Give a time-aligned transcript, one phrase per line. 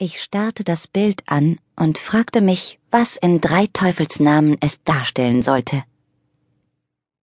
[0.00, 5.82] Ich starrte das Bild an und fragte mich, was in drei Teufelsnamen es darstellen sollte.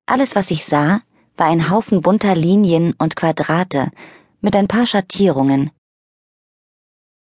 [0.06, 1.00] Alles, was ich sah,
[1.38, 3.92] war ein Haufen bunter Linien und Quadrate
[4.42, 5.72] mit ein paar Schattierungen.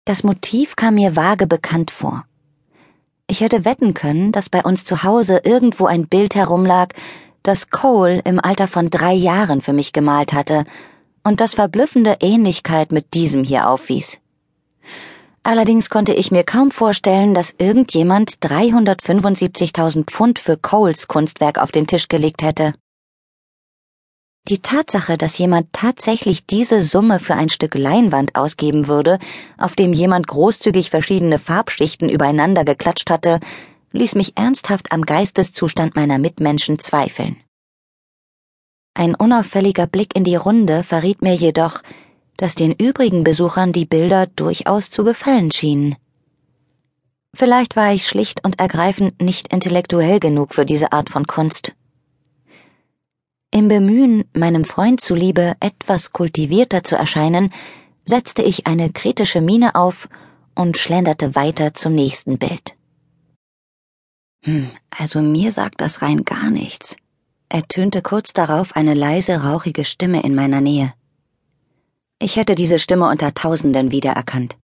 [0.05, 2.25] Das Motiv kam mir vage bekannt vor.
[3.29, 6.89] Ich hätte wetten können, dass bei uns zu Hause irgendwo ein Bild herumlag,
[7.45, 10.65] das Cole im Alter von drei Jahren für mich gemalt hatte
[11.23, 14.21] und das verblüffende Ähnlichkeit mit diesem hier aufwies.
[15.47, 21.87] Allerdings konnte ich mir kaum vorstellen, dass irgendjemand 375.000 Pfund für Coles Kunstwerk auf den
[21.87, 22.73] Tisch gelegt hätte.
[24.49, 29.19] Die Tatsache, dass jemand tatsächlich diese Summe für ein Stück Leinwand ausgeben würde,
[29.59, 33.41] auf dem jemand großzügig verschiedene Farbschichten übereinander geklatscht hatte,
[33.93, 37.37] ließ mich ernsthaft am Geisteszustand meiner Mitmenschen zweifeln.
[38.95, 41.83] Ein unauffälliger Blick in die Runde verriet mir jedoch,
[42.37, 45.97] dass den übrigen Besuchern die Bilder durchaus zu gefallen schienen.
[47.35, 51.75] Vielleicht war ich schlicht und ergreifend nicht intellektuell genug für diese Art von Kunst.
[53.51, 57.53] Im Bemühen, meinem Freund zuliebe etwas kultivierter zu erscheinen,
[58.05, 60.09] setzte ich eine kritische Miene auf
[60.55, 62.77] und schlenderte weiter zum nächsten Bild.
[64.43, 66.97] Hm, also mir sagt das rein gar nichts,
[67.49, 70.93] ertönte kurz darauf eine leise, rauchige Stimme in meiner Nähe.
[72.25, 74.57] Ich hätte diese Stimme unter Tausenden wiedererkannt.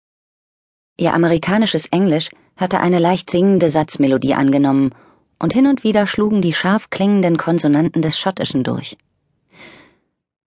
[0.96, 4.94] Ihr amerikanisches Englisch hatte eine leicht singende Satzmelodie angenommen,
[5.38, 8.96] und hin und wieder schlugen die scharf klingenden Konsonanten des Schottischen durch.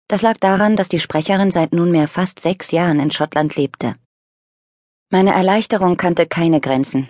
[0.08, 3.94] Das lag daran, dass die Sprecherin seit nunmehr fast sechs Jahren in Schottland lebte.
[5.11, 7.09] Meine Erleichterung kannte keine Grenzen.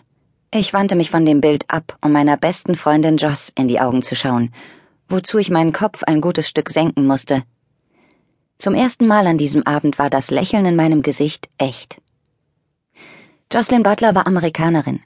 [0.54, 4.04] Ich wandte mich von dem Bild ab, um meiner besten Freundin Joss in die Augen
[4.04, 4.54] zu schauen,
[5.08, 7.44] wozu ich meinen Kopf ein gutes Stück senken musste,
[8.64, 12.02] zum ersten Mal an diesem Abend war das Lächeln in meinem Gesicht echt.
[13.52, 15.02] Jocelyn Butler war Amerikanerin.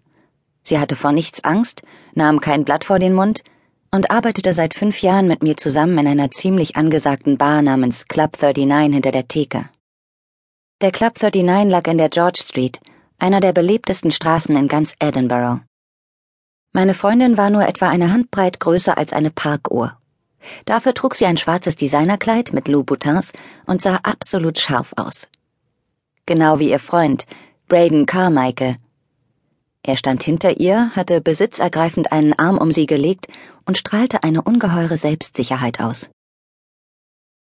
[0.61, 1.81] Sie hatte vor nichts Angst,
[2.13, 3.43] nahm kein Blatt vor den Mund
[3.89, 8.37] und arbeitete seit fünf Jahren mit mir zusammen in einer ziemlich angesagten Bar namens Club
[8.39, 9.67] 39 hinter der Theke.
[10.81, 12.79] Der Club 39 lag in der George Street,
[13.17, 15.61] einer der belebtesten Straßen in ganz Edinburgh.
[16.73, 19.97] Meine Freundin war nur etwa eine Handbreit größer als eine Parkuhr.
[20.65, 23.33] Dafür trug sie ein schwarzes Designerkleid mit Louboutins
[23.65, 25.27] und sah absolut scharf aus.
[26.25, 27.25] Genau wie ihr Freund,
[27.67, 28.77] Braden Carmichael.
[29.83, 33.27] Er stand hinter ihr, hatte besitzergreifend einen Arm um sie gelegt
[33.65, 36.09] und strahlte eine ungeheure Selbstsicherheit aus.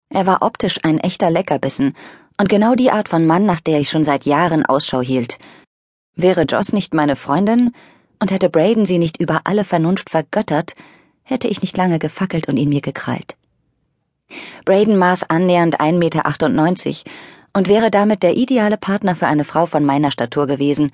[0.10, 1.96] Er war optisch ein echter Leckerbissen
[2.38, 5.38] und genau die Art von Mann, nach der ich schon seit Jahren Ausschau hielt.
[6.16, 7.74] Wäre Joss nicht meine Freundin
[8.20, 10.76] und hätte Braden sie nicht über alle Vernunft vergöttert,
[11.24, 13.36] hätte ich nicht lange gefackelt und ihn mir gekrallt.
[14.66, 17.12] Braden maß annähernd 1,98 Meter
[17.54, 20.92] und wäre damit der ideale Partner für eine Frau von meiner Statur gewesen.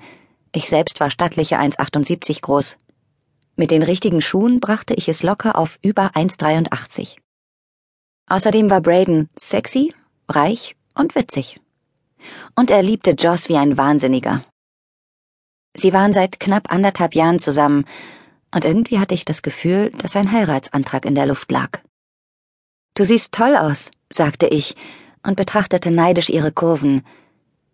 [0.52, 2.76] Ich selbst war stattliche 1,78 groß.
[3.56, 7.16] Mit den richtigen Schuhen brachte ich es locker auf über 1,83.
[8.28, 9.94] Außerdem war Braden sexy,
[10.28, 11.60] reich und witzig.
[12.54, 14.44] Und er liebte Joss wie ein Wahnsinniger.
[15.74, 17.84] Sie waren seit knapp anderthalb Jahren zusammen
[18.52, 21.80] und irgendwie hatte ich das Gefühl, dass ein Heiratsantrag in der Luft lag.
[22.94, 24.74] Du siehst toll aus, sagte ich
[25.22, 27.04] und betrachtete neidisch ihre Kurven.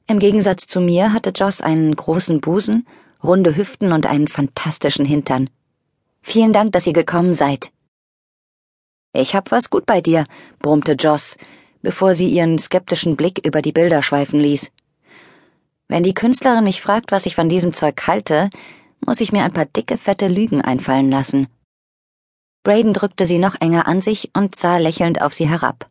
[0.07, 2.87] Im Gegensatz zu mir hatte Joss einen großen Busen,
[3.23, 5.49] runde Hüften und einen fantastischen Hintern.
[6.21, 7.71] Vielen Dank, dass ihr gekommen seid.
[9.13, 10.27] Ich hab was gut bei dir,
[10.59, 11.37] brummte Joss,
[11.83, 14.73] bevor sie ihren skeptischen Blick über die Bilder schweifen ließ.
[15.89, 18.51] Wenn die Künstlerin mich fragt, was ich von diesem Zeug halte,
[19.07, 21.49] muss ich mir ein paar dicke, fette Lügen einfallen lassen.
[22.63, 25.91] Braden drückte sie noch enger an sich und sah lächelnd auf sie herab.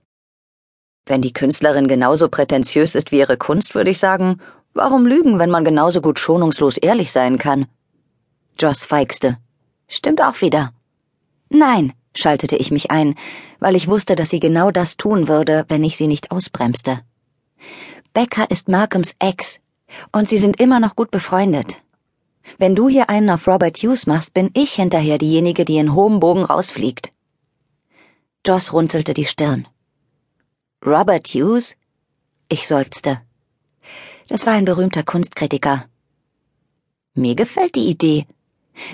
[1.06, 4.42] Wenn die Künstlerin genauso prätentiös ist wie ihre Kunst, würde ich sagen,
[4.74, 7.68] warum lügen, wenn man genauso gut schonungslos ehrlich sein kann?
[8.58, 9.38] Joss feixte.
[9.88, 10.74] Stimmt auch wieder.
[11.50, 13.16] Nein, schaltete ich mich ein,
[13.60, 17.02] weil ich wusste, dass sie genau das tun würde, wenn ich sie nicht ausbremste.
[18.14, 19.60] Becker ist Markhams Ex,
[20.12, 21.83] und sie sind immer noch gut befreundet.
[22.58, 26.20] Wenn du hier einen auf Robert Hughes machst, bin ich hinterher diejenige, die in hohem
[26.20, 27.12] Bogen rausfliegt.
[28.46, 29.68] Joss runzelte die Stirn.
[30.86, 31.78] Robert Hughes?
[32.50, 33.22] Ich seufzte.
[34.28, 35.86] Das war ein berühmter Kunstkritiker.
[37.14, 38.26] Mir gefällt die Idee.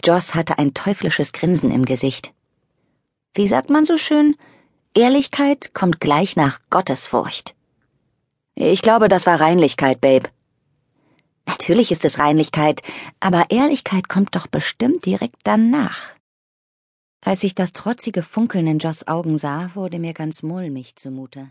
[0.04, 2.34] Joss hatte ein teuflisches Grinsen im Gesicht.
[3.34, 4.36] Wie sagt man so schön?
[4.94, 7.56] Ehrlichkeit kommt gleich nach Gottesfurcht.
[8.56, 10.30] Ich glaube, das war Reinlichkeit, Babe.
[11.50, 12.84] Natürlich ist es Reinlichkeit,
[13.20, 16.14] aber Ehrlichkeit kommt doch bestimmt direkt danach.
[17.26, 21.50] Als ich das trotzige Funkeln in Joss Augen sah, wurde mir ganz mulmig zumute.